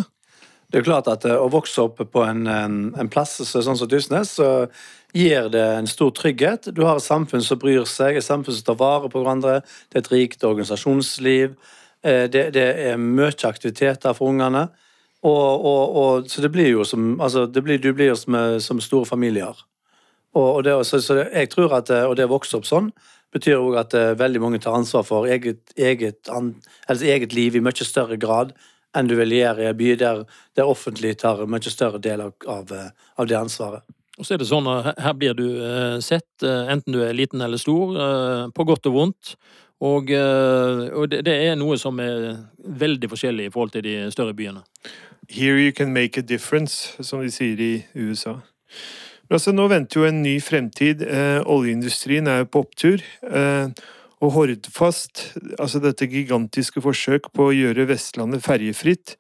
Det 0.74 0.80
er 0.80 0.82
jo 0.82 0.88
klart 0.88 1.10
at 1.12 1.28
eh, 1.30 1.38
Å 1.38 1.52
vokse 1.54 1.84
opp 1.84 2.00
på 2.02 2.24
en, 2.26 2.48
en, 2.50 2.78
en 2.98 3.10
plass 3.14 3.36
sånn 3.46 3.78
som 3.78 3.90
Tysnes, 3.90 4.32
så 4.40 4.66
gir 5.14 5.52
det 5.54 5.62
en 5.62 5.90
stor 5.90 6.10
trygghet. 6.18 6.72
Du 6.74 6.82
har 6.88 6.98
et 6.98 7.06
samfunn 7.06 7.46
som 7.46 7.60
bryr 7.62 7.86
seg, 7.86 8.18
et 8.18 8.26
samfunn 8.26 8.58
som 8.58 8.66
tar 8.72 8.80
vare 8.80 9.12
på 9.14 9.22
hverandre. 9.22 9.60
Det 9.94 10.00
er 10.00 10.06
et 10.08 10.12
rikt 10.16 10.48
organisasjonsliv. 10.50 11.54
Eh, 12.02 12.26
det, 12.34 12.48
det 12.58 12.66
er 12.88 12.98
mye 12.98 13.30
aktiviteter 13.46 14.18
for 14.18 14.34
ungene. 14.34 14.66
Og, 15.22 15.54
og, 15.70 15.84
og, 16.02 16.32
så 16.34 16.42
det 16.42 16.50
blir 16.52 16.72
jo 16.74 16.84
som 16.84 17.14
altså 17.22 17.46
blir, 17.54 17.78
Du 17.78 17.94
blir 17.94 18.10
jo 18.10 18.18
som, 18.18 18.36
som 18.60 18.82
store 18.82 19.06
familier. 19.06 19.62
Og, 20.34 20.64
det, 20.66 20.74
så, 20.90 20.98
så 20.98 21.22
jeg 21.22 21.54
tror 21.54 21.78
at 21.78 21.94
Og 21.94 22.18
det 22.18 22.26
å 22.26 22.34
vokse 22.34 22.58
opp 22.58 22.66
sånn 22.66 22.90
betyr 23.34 23.62
òg 23.62 23.80
at 23.82 23.96
uh, 23.98 24.12
veldig 24.20 24.42
mange 24.44 24.62
tar 24.64 24.78
ansvar 24.78 25.06
for 25.08 25.30
eget, 25.30 25.74
eget, 25.78 26.30
an, 26.34 26.54
eget, 26.90 27.34
liv 27.34 27.58
i 27.58 27.64
mye 27.64 27.88
større 27.88 28.18
grad 28.22 28.54
enn 28.94 29.10
du 29.10 29.16
vil 29.18 29.34
gjøre 29.34 29.64
i 29.64 29.70
en 29.72 29.78
by 29.78 29.96
der 29.98 30.22
det 30.58 30.66
offentlige 30.70 31.18
tar 31.24 31.42
en 31.42 31.50
mye 31.50 31.74
større 31.74 32.02
del 32.02 32.22
av, 32.28 32.36
av, 32.46 32.72
eh, 32.72 32.92
av, 33.18 33.26
det 33.30 33.40
ansvaret. 33.40 33.82
Og 34.20 34.28
så 34.28 34.36
er 34.36 34.44
det 34.44 34.46
sånn 34.46 34.68
at 34.70 35.00
Her 35.02 35.16
blir 35.18 35.34
du 35.34 35.48
uh, 35.58 35.98
sett, 35.98 36.30
uh, 36.46 36.70
enten 36.70 36.94
du 36.94 37.02
er 37.02 37.18
liten 37.18 37.42
eller 37.42 37.58
stor, 37.58 37.98
på 38.54 38.66
godt 38.70 38.90
og 38.92 38.98
vondt. 39.00 39.36
Og, 39.84 40.14
og 40.16 41.10
det, 41.12 41.26
det, 41.28 41.34
er 41.44 41.58
noe 41.60 41.76
som 41.76 41.98
er 42.00 42.38
veldig 42.64 43.10
forskjellig 43.12 43.50
i 43.50 43.52
forhold 43.52 43.74
til 43.74 43.84
de 43.84 43.96
større 44.14 44.32
byene. 44.38 44.62
Here 45.28 45.58
you 45.60 45.74
can 45.76 45.92
make 45.92 46.16
a 46.16 46.24
difference, 46.24 46.96
som 47.04 47.20
de 47.20 47.32
sier 47.34 47.60
i 47.60 47.74
USA. 47.96 48.38
Altså, 49.32 49.54
nå 49.56 49.68
venter 49.72 50.00
jo 50.00 50.08
en 50.08 50.22
ny 50.24 50.38
fremtid. 50.44 51.04
Eh, 51.08 51.42
oljeindustrien 51.46 52.28
er 52.28 52.44
jo 52.44 52.50
på 52.52 52.64
opptur. 52.66 53.04
Eh, 53.24 53.70
og 54.24 54.32
Hordfast, 54.38 55.34
altså 55.60 55.82
dette 55.84 56.08
gigantiske 56.08 56.80
forsøk 56.84 57.32
på 57.36 57.50
å 57.50 57.56
gjøre 57.56 57.90
Vestlandet 57.90 58.44
ferjefritt, 58.46 59.18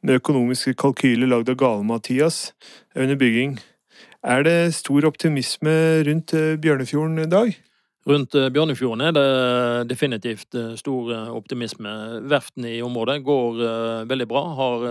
med 0.00 0.20
økonomiske 0.22 0.76
kalkyler 0.78 1.28
lagd 1.28 1.50
av 1.52 1.58
Gale-Mathias, 1.60 2.52
er 2.94 3.04
under 3.04 3.18
bygging. 3.20 3.58
Er 4.24 4.42
det 4.46 4.74
stor 4.74 5.04
optimisme 5.06 5.72
rundt 6.06 6.34
eh, 6.34 6.56
Bjørnefjorden 6.58 7.20
i 7.22 7.30
dag? 7.30 7.52
Rundt 8.08 8.34
eh, 8.34 8.48
Bjørnefjorden 8.54 9.04
er 9.04 9.14
det 9.14 9.88
definitivt 9.90 10.56
eh, 10.58 10.74
stor 10.80 11.12
optimisme. 11.34 11.92
Verftene 12.30 12.72
i 12.78 12.82
området 12.82 13.20
går 13.26 13.60
veldig 14.10 14.28
bra, 14.30 14.44
har 14.58 14.86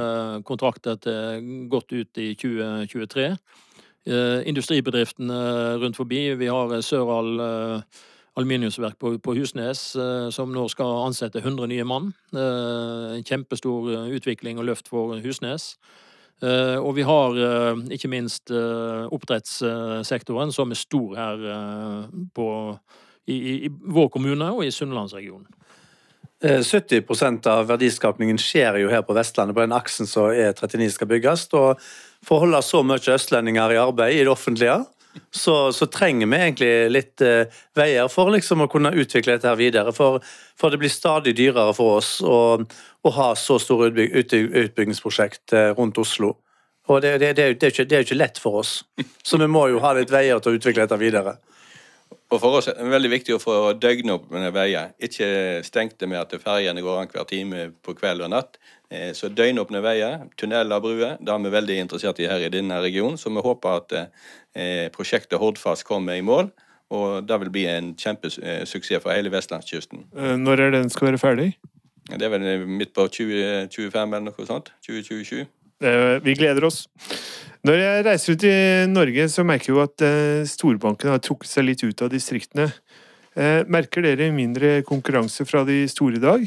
kontrakter 0.48 1.00
til 1.02 1.68
godt 1.72 1.96
ut 1.98 2.22
i 2.24 2.34
2023. 2.40 3.32
Eh, 4.08 4.48
industribedriftene 4.48 5.38
rundt 5.82 5.98
forbi. 5.98 6.36
Vi 6.40 6.48
har 6.48 6.74
eh, 6.74 6.82
Søral 6.82 7.40
eh, 7.40 7.82
aluminiumsverk 8.38 8.96
på, 9.00 9.34
Husnes, 9.34 9.96
som 10.32 10.52
nå 10.54 10.68
skal 10.70 11.08
ansette 11.08 11.42
100 11.42 11.66
nye 11.72 11.86
mann. 11.90 12.12
En 12.38 13.24
kjempestor 13.26 13.88
utvikling 14.14 14.60
og 14.62 14.68
løft 14.68 14.92
for 14.94 15.18
Husnes. 15.24 15.72
Og 16.46 16.92
vi 16.94 17.02
har 17.02 17.34
ikke 17.90 18.12
minst 18.14 18.54
oppdrettssektoren, 18.54 20.54
som 20.54 20.70
er 20.70 20.78
stor 20.78 21.18
her 21.18 21.42
på, 22.38 22.48
i, 23.26 23.66
i, 23.66 23.74
vår 23.74 24.14
kommune 24.14 24.52
og 24.54 24.62
i 24.68 24.70
Sunnlandsregionen. 24.70 25.50
70% 26.46 27.50
av 27.50 27.66
verdiskapningen 27.74 28.38
skjer 28.38 28.78
jo 28.84 28.94
her 28.94 29.02
på 29.02 29.18
Vestlandet, 29.18 29.58
på 29.58 29.66
den 29.66 29.74
aksen 29.74 30.06
som 30.06 30.30
E39 30.30 30.94
skal 30.94 31.10
bygges. 31.10 31.50
og 31.58 31.82
for 32.26 32.38
å 32.38 32.46
holde 32.46 32.62
så 32.66 32.84
mye 32.86 33.16
østlendinger 33.16 33.74
i 33.76 33.82
arbeid 33.82 34.16
i 34.16 34.24
det 34.24 34.32
offentlige, 34.32 34.80
så, 35.32 35.72
så 35.74 35.88
trenger 35.90 36.30
vi 36.30 36.38
egentlig 36.38 36.72
litt 36.94 37.24
eh, 37.26 37.54
veier 37.78 38.10
for 38.12 38.32
liksom 38.34 38.64
å 38.64 38.70
kunne 38.72 38.94
utvikle 38.94 39.38
dette 39.38 39.50
her 39.50 39.60
videre. 39.60 39.94
For, 39.96 40.22
for 40.58 40.74
det 40.74 40.82
blir 40.82 40.94
stadig 40.94 41.36
dyrere 41.38 41.74
for 41.78 42.00
oss 42.02 42.18
å, 42.22 42.40
å 42.62 43.14
ha 43.18 43.32
så 43.40 43.58
store 43.62 43.92
utbyg, 43.92 44.14
ut, 44.14 44.36
utbyggingsprosjekt 44.64 45.56
eh, 45.58 45.72
rundt 45.78 45.98
Oslo. 46.02 46.36
Og 46.88 47.02
det, 47.04 47.18
det, 47.20 47.34
det, 47.36 47.72
ikke, 47.74 47.84
det 47.84 47.98
er 47.98 48.04
jo 48.04 48.08
ikke 48.08 48.22
lett 48.22 48.40
for 48.40 48.62
oss. 48.62 48.80
Så 49.26 49.40
vi 49.42 49.50
må 49.52 49.66
jo 49.72 49.82
ha 49.84 49.92
litt 49.98 50.14
veier 50.14 50.40
til 50.40 50.54
å 50.54 50.60
utvikle 50.60 50.86
dette 50.86 51.02
videre. 51.02 51.36
Og 52.28 52.42
For 52.44 52.58
oss 52.60 52.68
er 52.68 52.76
det 52.76 52.92
veldig 52.92 53.10
viktig 53.12 53.36
å 53.38 53.40
få 53.40 53.54
døgnåpne 53.80 54.50
veier. 54.52 54.90
Ikke 55.00 55.62
stengte 55.64 56.10
med 56.12 56.20
at 56.20 56.34
ferjene 56.44 56.84
går 56.84 56.98
annenhver 57.00 57.28
time 57.30 57.70
på 57.86 57.96
kveld 57.96 58.26
og 58.26 58.34
natt. 58.34 58.58
Eh, 58.92 59.14
så 59.16 59.30
døgnåpne 59.32 59.80
veier, 59.84 60.26
tunneler, 60.40 60.84
bruer, 60.84 61.16
det 61.24 61.32
er 61.32 61.46
vi 61.46 61.54
veldig 61.56 61.78
interessert 61.86 62.20
i 62.20 62.28
her 62.28 62.44
i 62.44 62.52
denne 62.52 62.82
regionen. 62.84 63.16
Så 63.20 63.32
vi 63.32 63.44
håper 63.46 63.80
at 63.80 63.96
eh, 64.00 64.90
prosjektet 64.92 65.40
Hordfast 65.40 65.88
kommer 65.88 66.20
i 66.20 66.26
mål. 66.26 66.52
Og 66.92 67.24
det 67.28 67.40
vil 67.44 67.52
bli 67.52 67.66
en 67.72 67.94
kjempesuksess 68.00 69.04
for 69.04 69.16
hele 69.16 69.32
vestlandskysten. 69.32 70.06
Eh, 70.16 70.36
når 70.40 70.68
er 70.68 70.76
den 70.76 70.92
skal 70.92 71.14
være 71.14 71.24
ferdig? 71.24 71.50
Det 72.08 72.24
er 72.24 72.32
vel 72.32 72.68
midt 72.68 72.94
på 72.96 73.08
2025 73.08 74.04
eller 74.04 74.28
noe 74.28 74.48
sånt. 74.48 74.72
2027. 74.88 75.48
Vi 75.80 76.34
gleder 76.34 76.66
oss. 76.66 76.86
Når 77.68 77.82
jeg 77.82 78.04
reiser 78.06 78.36
ut 78.38 78.44
i 78.48 78.58
Norge, 78.88 79.26
så 79.28 79.44
merker 79.44 79.72
jeg 79.72 79.76
jo 79.76 79.82
at 79.84 80.04
eh, 80.06 80.46
storbankene 80.48 81.16
har 81.16 81.24
trukket 81.24 81.50
seg 81.50 81.66
litt 81.68 81.82
ut 81.84 82.04
av 82.06 82.12
distriktene. 82.14 82.70
Eh, 83.36 83.66
merker 83.68 84.06
dere 84.06 84.30
mindre 84.32 84.78
konkurranse 84.88 85.44
fra 85.48 85.66
de 85.68 85.82
store 85.92 86.16
i 86.16 86.24
dag? 86.24 86.46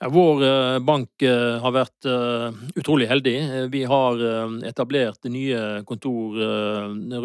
Ja, 0.00 0.10
vår 0.10 0.42
eh, 0.48 0.78
bank 0.82 1.26
har 1.62 1.76
vært 1.76 2.10
utrolig 2.74 3.10
heldig. 3.12 3.36
Vi 3.70 3.84
har 3.86 4.26
etablert 4.66 5.30
nye 5.30 5.84
kontor 5.86 6.40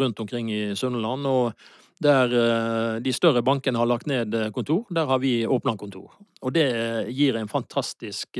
rundt 0.04 0.22
omkring 0.22 0.52
i 0.52 0.62
Sønderland. 0.78 1.26
Og 1.26 1.52
der 2.02 2.98
de 3.02 3.12
større 3.14 3.44
bankene 3.46 3.78
har 3.78 3.90
lagt 3.90 4.08
ned 4.10 4.34
kontor, 4.54 4.86
der 4.90 5.10
har 5.10 5.20
vi 5.22 5.40
åpna 5.46 5.76
kontor. 5.78 6.16
Og 6.42 6.54
det 6.54 6.70
gir 7.14 7.38
en 7.38 7.50
fantastisk 7.50 8.38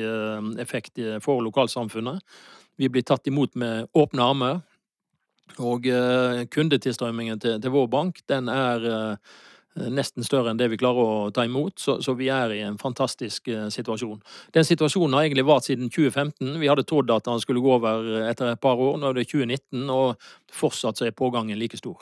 effekt 0.63 0.99
for 1.23 1.43
lokalsamfunnet. 1.47 2.23
Vi 2.81 2.89
blir 2.93 3.05
tatt 3.07 3.27
imot 3.31 3.55
med 3.59 3.89
åpne 3.93 4.27
armer. 4.27 4.61
Og 5.61 5.87
uh, 5.91 6.45
kundetilstrømmingen 6.49 7.41
til, 7.43 7.59
til, 7.61 7.73
vår 7.75 7.89
bank 7.93 8.23
den 8.31 8.49
er 8.49 8.87
uh, 8.89 9.41
nesten 9.93 10.25
større 10.25 10.53
enn 10.53 10.61
det 10.61 10.71
vi 10.73 10.79
klarer 10.81 11.01
å 11.03 11.33
ta 11.35 11.45
imot, 11.45 11.77
så, 11.81 11.99
så 12.05 12.15
vi 12.17 12.31
er 12.33 12.55
i 12.57 12.63
en 12.65 12.79
fantastisk 12.81 13.51
uh, 13.53 13.67
situasjon. 13.73 14.23
Den 14.57 14.65
situasjonen 14.69 15.17
har 15.17 15.27
egentlig 15.27 15.45
vart 15.49 15.69
siden 15.69 15.93
2015. 15.93 16.57
Vi 16.63 16.71
hadde 16.71 16.87
trodd 16.89 17.13
at 17.13 17.29
den 17.29 17.43
skulle 17.43 17.65
gå 17.65 17.75
over 17.77 18.25
etter 18.31 18.55
et 18.55 18.63
par 18.63 18.81
år. 18.81 18.97
Nå 19.01 19.11
er 19.11 19.21
det 19.21 19.29
2019, 19.29 19.85
og 19.93 20.33
fortsatt 20.53 21.01
så 21.01 21.09
er 21.09 21.17
pågangen 21.17 21.61
like 21.61 21.81
stor. 21.81 22.01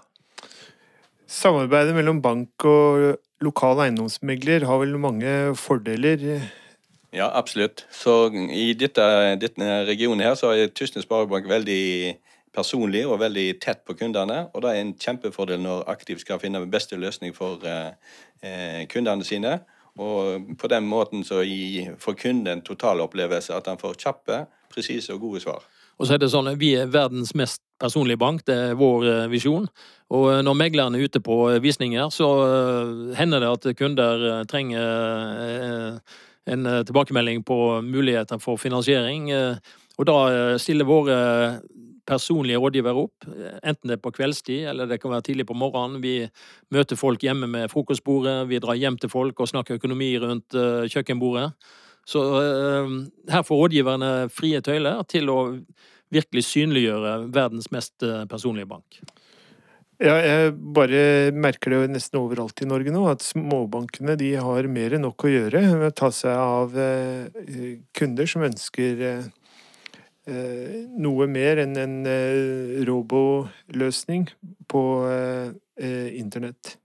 Samarbeidet 1.31 1.95
mellom 1.95 2.19
bank 2.23 2.65
og 2.67 3.21
lokal 3.43 3.85
eiendomsmegler 3.85 4.67
har 4.67 4.81
vel 4.83 4.97
mange 4.99 5.35
fordeler? 5.59 6.43
Ja, 7.13 7.31
absolutt. 7.35 7.87
Så 7.91 8.31
i 8.55 8.73
dette, 8.79 9.03
denne 9.43 9.85
regionen 9.89 10.23
her 10.23 10.37
så 10.39 10.53
er 10.55 10.71
Tysnes 10.71 11.07
Sparebank 11.09 11.49
veldig 11.51 12.17
personlig 12.55 13.03
og 13.07 13.21
veldig 13.23 13.49
tett 13.63 13.83
på 13.87 13.97
kundene. 13.99 14.45
Og 14.55 14.63
det 14.63 14.71
er 14.71 14.85
en 14.85 14.95
kjempefordel 14.99 15.61
når 15.63 15.89
Aktiv 15.91 16.23
skal 16.23 16.41
finne 16.43 16.63
den 16.63 16.71
beste 16.71 16.99
løsning 16.99 17.35
for 17.35 17.63
eh, 17.67 18.87
kundene 18.91 19.27
sine. 19.27 19.59
Og 19.99 20.55
på 20.59 20.71
den 20.71 20.87
måten 20.87 21.27
så 21.27 21.43
får 21.99 22.19
kunden 22.23 22.47
en 22.47 22.63
totalopplevelse 22.63 23.55
at 23.55 23.67
han 23.67 23.79
får 23.79 23.99
kjappe, 23.99 24.45
presise 24.71 25.15
og 25.15 25.21
gode 25.21 25.43
svar. 25.43 25.67
Og 26.01 26.09
så 26.09 26.15
er 26.17 26.23
det 26.23 26.31
sånn, 26.33 26.49
at 26.49 26.61
Vi 26.61 26.73
er 26.79 26.89
verdens 26.89 27.35
mest 27.37 27.61
personlige 27.81 28.21
bank, 28.21 28.47
det 28.47 28.55
er 28.55 28.79
vår 28.79 29.07
eh, 29.09 29.29
visjon. 29.33 29.69
Og 30.11 30.45
når 30.45 30.57
megleren 30.57 30.97
er 30.97 31.05
ute 31.05 31.21
på 31.21 31.37
visninger, 31.61 32.09
så 32.13 32.29
eh, 32.47 33.15
hender 33.19 33.41
det 33.43 33.51
at 33.51 33.69
kunder 33.77 34.27
eh, 34.31 34.43
trenger 34.49 36.01
en 36.53 36.67
eh, 36.67 36.83
tilbakemelding 36.87 37.45
på 37.47 37.81
muligheter 37.83 38.41
for 38.43 38.61
finansiering. 38.61 39.31
Eh, 39.31 39.57
Og 40.01 40.07
da 40.09 40.17
eh, 40.33 40.57
stiller 40.57 40.89
våre 40.89 41.17
personlige 42.09 42.59
rådgivere 42.59 43.03
opp, 43.05 43.27
enten 43.63 43.91
det 43.91 43.99
er 43.99 44.03
på 44.03 44.11
kveldstid 44.17 44.65
eller 44.71 44.89
det 44.89 44.97
kan 44.99 45.13
være 45.13 45.27
tidlig 45.29 45.45
på 45.47 45.55
morgenen. 45.55 46.01
Vi 46.03 46.25
møter 46.73 46.97
folk 46.97 47.23
hjemme 47.23 47.47
med 47.47 47.69
frokostbordet, 47.71 48.49
vi 48.49 48.59
drar 48.59 48.81
hjem 48.81 48.97
til 48.99 49.13
folk 49.13 49.39
og 49.39 49.51
snakker 49.51 49.77
økonomi 49.79 50.09
rundt 50.19 50.57
kjøkkenbordet. 50.91 51.53
Så 52.09 52.25
her 53.31 53.45
får 53.47 53.61
rådgiverne 53.63 54.11
frie 54.33 54.59
tøyler 54.65 55.05
til 55.07 55.31
å 55.31 55.39
virkelig 56.11 56.49
synliggjøre 56.49 57.15
verdens 57.31 57.71
mest 57.71 58.03
personlige 58.33 58.67
bank. 58.73 59.03
Ja, 60.01 60.15
jeg 60.25 60.53
bare 60.73 61.01
merker 61.37 61.75
det 61.75 61.79
jo 61.79 61.89
nesten 61.93 62.19
overalt 62.23 62.63
i 62.65 62.69
Norge 62.69 62.93
nå, 62.95 63.03
at 63.11 63.21
småbankene 63.21 64.15
de 64.17 64.31
har 64.41 64.69
mer 64.73 64.95
enn 64.97 65.03
nok 65.05 65.27
å 65.29 65.33
gjøre 65.33 65.61
med 65.75 65.91
å 65.91 65.97
ta 65.99 66.09
seg 66.15 66.39
av 66.41 66.77
eh, 66.81 67.75
kunder 67.93 68.31
som 68.31 68.47
ønsker 68.47 69.03
eh, 69.05 69.27
eh, 70.25 70.79
noe 71.05 71.27
mer 71.29 71.61
enn 71.67 71.77
en 71.83 71.99
roboløsning 72.89 74.25
på 74.73 74.85
internett. 76.17 76.79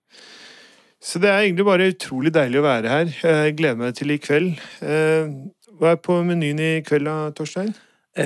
Så 1.00 1.22
det 1.24 1.30
er 1.32 1.46
egentlig 1.46 1.68
bare 1.68 1.88
utrolig 1.94 2.34
deilig 2.36 2.60
å 2.60 2.66
være 2.66 2.92
her. 2.92 3.14
Jeg 3.16 3.56
gleder 3.62 3.80
meg 3.80 3.96
til 3.96 4.12
i 4.12 4.18
kveld. 4.20 4.58
Hva 4.82 5.94
er 5.94 6.02
på 6.04 6.18
menyen 6.26 6.60
i 6.60 6.70
kveld 6.84 7.08
da, 7.08 7.16
Torstein? 7.38 7.72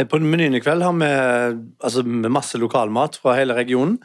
På 0.09 0.21
menyen 0.21 0.57
i 0.57 0.63
kveld 0.63 0.85
har 0.85 0.97
vi 0.97 1.11
altså, 1.11 2.05
masse 2.29 2.61
lokalmat 2.61 3.19
fra 3.21 3.37
hele 3.37 3.57
regionen. 3.57 3.99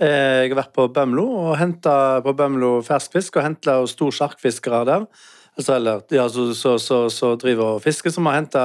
Eh, 0.00 0.46
Jeg 0.46 0.54
har 0.54 0.62
vært 0.62 0.72
på 0.72 0.86
Bømlo 0.88 1.26
og 1.42 1.58
henta 1.60 2.22
på 2.24 2.32
Bømlo 2.32 2.78
ferskfisk 2.84 3.36
og 3.36 3.44
henta 3.44 3.74
stor 3.90 4.14
sjarkfiskere 4.16 4.84
der. 4.88 5.04
Altså, 5.58 5.74
eller, 5.76 6.00
ja, 6.14 6.24
så, 6.32 6.54
så, 6.56 6.78
så, 6.80 7.02
så 7.12 7.34
driver 7.36 7.76
og 7.76 7.82
fisker, 7.84 8.12
som 8.14 8.28
har 8.30 8.38
henta 8.38 8.62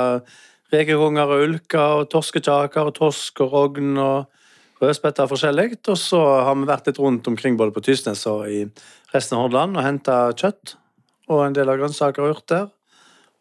rekekonger 0.71 1.33
og 1.33 1.43
ulker 1.49 1.99
og 1.99 2.07
torskekjaker 2.13 2.87
og 2.87 2.95
torsk 2.95 3.43
og 3.43 3.51
rogn 3.51 3.99
og 3.99 4.31
rødspetter 4.79 5.27
forskjellig. 5.27 5.81
Og 5.91 5.99
så 5.99 6.21
har 6.47 6.55
vi 6.55 6.69
vært 6.71 6.87
litt 6.87 7.03
rundt 7.03 7.27
omkring 7.27 7.59
både 7.59 7.75
på 7.75 7.83
Tysnes 7.83 8.23
og 8.31 8.47
i 8.47 8.63
resten 9.11 9.35
av 9.35 9.45
Hordaland 9.45 9.75
og 9.75 9.87
henta 9.89 10.21
kjøtt 10.39 10.77
og 11.27 11.43
en 11.49 11.57
del 11.57 11.71
av 11.71 11.81
grønnsaker 11.81 12.23
og 12.23 12.37
urter. 12.37 12.71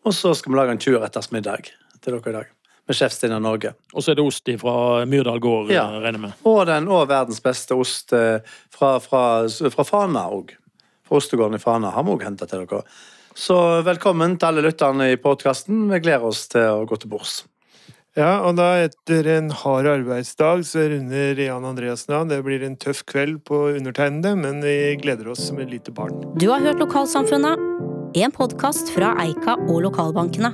Og 0.04 0.18
så 0.18 0.34
skal 0.34 0.50
vi 0.50 0.58
lage 0.58 0.74
en 0.74 0.82
20-retters 0.82 1.30
middag 1.36 1.70
til 2.02 2.18
dere 2.18 2.34
i 2.34 2.38
dag. 2.40 2.53
Med 2.86 2.96
Sjef 2.98 3.12
Stina 3.16 3.38
Norge. 3.40 3.72
Og 3.94 4.02
så 4.04 4.12
er 4.12 4.18
det 4.18 4.24
ost 4.26 4.48
fra 4.60 5.04
Myrdal 5.08 5.40
gård, 5.40 5.70
Ja. 5.72 5.86
regner 6.00 6.18
med. 6.20 6.32
Og 6.44 6.66
den 6.66 6.86
og 6.88 7.08
verdens 7.08 7.40
beste 7.40 7.72
ost 7.74 8.12
eh, 8.12 8.40
fra, 8.70 8.98
fra, 9.00 9.48
fra 9.48 9.84
Fana 9.88 10.26
òg. 10.28 10.52
Fra 11.08 11.16
ostegården 11.16 11.56
i 11.56 11.62
Fana 11.62 11.90
har 11.90 12.04
vi 12.04 12.10
òg 12.12 12.22
henta 12.24 12.46
til 12.48 12.66
dere. 12.66 12.82
Så 13.34 13.56
velkommen 13.82 14.36
til 14.38 14.46
alle 14.46 14.62
lytterne 14.68 15.10
i 15.12 15.16
podkasten. 15.16 15.88
Vi 15.90 15.98
gleder 16.04 16.24
oss 16.28 16.46
til 16.52 16.60
å 16.60 16.84
gå 16.86 16.96
til 17.00 17.10
bords. 17.10 17.44
Ja, 18.14 18.44
og 18.46 18.54
da 18.60 18.76
etter 18.84 19.26
en 19.26 19.48
hard 19.50 19.88
arbeidsdag 19.90 20.62
så 20.68 20.84
runder 20.92 21.34
Jan 21.42 21.64
Andreassen 21.66 22.14
av. 22.14 22.28
Det 22.30 22.44
blir 22.46 22.62
en 22.62 22.76
tøff 22.76 23.02
kveld 23.10 23.40
på 23.48 23.74
undertegnede, 23.74 24.36
men 24.38 24.60
vi 24.62 24.94
gleder 25.02 25.32
oss 25.32 25.48
som 25.48 25.58
et 25.58 25.72
lite 25.72 25.90
barn. 25.90 26.20
Du 26.38 26.46
har 26.52 26.60
hørt 26.62 26.78
Lokalsamfunnet, 26.78 27.58
en 28.14 28.30
podkast 28.30 28.92
fra 28.94 29.16
Eika 29.24 29.56
og 29.66 29.82
lokalbankene. 29.88 30.52